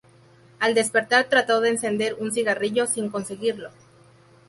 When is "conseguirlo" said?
3.11-3.69